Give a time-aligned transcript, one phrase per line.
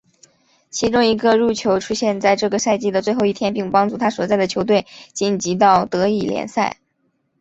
[0.71, 6.77] 其中一个入球出现在这个赛季的最后一天并帮助他所在的球队晋级到德乙联赛。